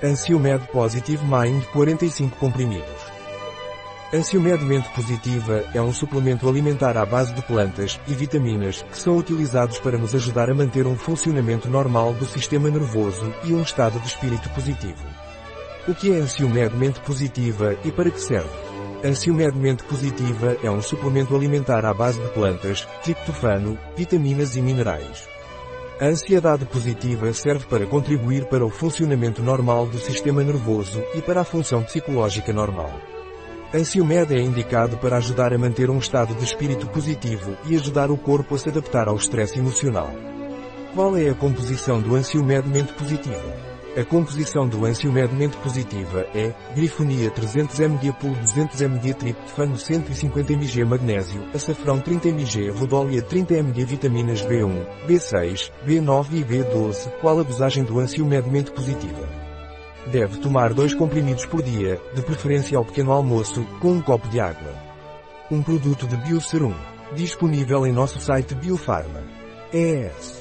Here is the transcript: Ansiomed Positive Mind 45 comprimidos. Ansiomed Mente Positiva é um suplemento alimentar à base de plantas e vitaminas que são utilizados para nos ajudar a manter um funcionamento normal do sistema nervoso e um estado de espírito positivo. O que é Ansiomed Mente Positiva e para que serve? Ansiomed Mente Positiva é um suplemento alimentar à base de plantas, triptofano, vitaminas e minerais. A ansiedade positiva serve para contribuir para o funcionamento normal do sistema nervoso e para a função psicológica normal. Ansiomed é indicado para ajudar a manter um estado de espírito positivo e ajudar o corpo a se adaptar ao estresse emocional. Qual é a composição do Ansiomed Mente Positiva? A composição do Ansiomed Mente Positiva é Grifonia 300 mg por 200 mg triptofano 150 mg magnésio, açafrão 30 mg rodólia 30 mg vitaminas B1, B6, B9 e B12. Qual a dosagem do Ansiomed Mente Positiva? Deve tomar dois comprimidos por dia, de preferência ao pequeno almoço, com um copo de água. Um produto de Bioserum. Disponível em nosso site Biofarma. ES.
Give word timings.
Ansiomed 0.00 0.64
Positive 0.68 1.24
Mind 1.24 1.64
45 1.72 2.36
comprimidos. 2.36 2.86
Ansiomed 4.14 4.64
Mente 4.64 4.88
Positiva 4.90 5.64
é 5.74 5.82
um 5.82 5.92
suplemento 5.92 6.48
alimentar 6.48 6.96
à 6.96 7.04
base 7.04 7.34
de 7.34 7.42
plantas 7.42 7.98
e 8.06 8.14
vitaminas 8.14 8.82
que 8.82 8.96
são 8.96 9.16
utilizados 9.16 9.80
para 9.80 9.98
nos 9.98 10.14
ajudar 10.14 10.48
a 10.48 10.54
manter 10.54 10.86
um 10.86 10.96
funcionamento 10.96 11.68
normal 11.68 12.14
do 12.14 12.24
sistema 12.26 12.70
nervoso 12.70 13.34
e 13.42 13.52
um 13.52 13.60
estado 13.60 13.98
de 13.98 14.06
espírito 14.06 14.48
positivo. 14.50 15.04
O 15.88 15.94
que 15.94 16.12
é 16.12 16.18
Ansiomed 16.18 16.76
Mente 16.76 17.00
Positiva 17.00 17.76
e 17.84 17.90
para 17.90 18.08
que 18.08 18.20
serve? 18.20 18.48
Ansiomed 19.04 19.58
Mente 19.58 19.82
Positiva 19.82 20.56
é 20.62 20.70
um 20.70 20.80
suplemento 20.80 21.34
alimentar 21.34 21.84
à 21.84 21.92
base 21.92 22.20
de 22.20 22.28
plantas, 22.28 22.86
triptofano, 23.02 23.76
vitaminas 23.96 24.54
e 24.54 24.62
minerais. 24.62 25.37
A 26.00 26.06
ansiedade 26.06 26.64
positiva 26.64 27.32
serve 27.32 27.66
para 27.66 27.84
contribuir 27.84 28.44
para 28.44 28.64
o 28.64 28.70
funcionamento 28.70 29.42
normal 29.42 29.84
do 29.84 29.98
sistema 29.98 30.44
nervoso 30.44 31.02
e 31.12 31.20
para 31.20 31.40
a 31.40 31.44
função 31.44 31.82
psicológica 31.82 32.52
normal. 32.52 32.92
Ansiomed 33.74 34.32
é 34.32 34.40
indicado 34.40 34.96
para 34.98 35.16
ajudar 35.16 35.52
a 35.52 35.58
manter 35.58 35.90
um 35.90 35.98
estado 35.98 36.36
de 36.36 36.44
espírito 36.44 36.86
positivo 36.86 37.56
e 37.66 37.74
ajudar 37.74 38.12
o 38.12 38.16
corpo 38.16 38.54
a 38.54 38.58
se 38.58 38.68
adaptar 38.68 39.08
ao 39.08 39.16
estresse 39.16 39.58
emocional. 39.58 40.08
Qual 40.94 41.16
é 41.16 41.30
a 41.30 41.34
composição 41.34 42.00
do 42.00 42.14
Ansiomed 42.14 42.68
Mente 42.68 42.92
Positiva? 42.92 43.77
A 43.96 44.04
composição 44.04 44.68
do 44.68 44.84
Ansiomed 44.84 45.34
Mente 45.34 45.56
Positiva 45.56 46.26
é 46.34 46.54
Grifonia 46.74 47.30
300 47.30 47.80
mg 47.80 48.12
por 48.12 48.30
200 48.30 48.80
mg 48.80 49.14
triptofano 49.14 49.76
150 49.76 50.52
mg 50.52 50.84
magnésio, 50.84 51.42
açafrão 51.54 51.98
30 51.98 52.28
mg 52.28 52.70
rodólia 52.70 53.22
30 53.22 53.54
mg 53.54 53.84
vitaminas 53.84 54.42
B1, 54.42 54.86
B6, 55.08 55.72
B9 55.86 56.26
e 56.32 56.44
B12. 56.44 57.10
Qual 57.20 57.40
a 57.40 57.42
dosagem 57.42 57.82
do 57.82 57.98
Ansiomed 57.98 58.48
Mente 58.48 58.70
Positiva? 58.70 59.26
Deve 60.06 60.38
tomar 60.38 60.72
dois 60.72 60.94
comprimidos 60.94 61.46
por 61.46 61.62
dia, 61.62 62.00
de 62.14 62.22
preferência 62.22 62.78
ao 62.78 62.84
pequeno 62.84 63.10
almoço, 63.10 63.64
com 63.80 63.92
um 63.92 64.02
copo 64.02 64.28
de 64.28 64.38
água. 64.38 64.74
Um 65.50 65.62
produto 65.62 66.06
de 66.06 66.16
Bioserum. 66.18 66.74
Disponível 67.14 67.86
em 67.86 67.92
nosso 67.92 68.20
site 68.20 68.54
Biofarma. 68.54 69.22
ES. 69.72 70.37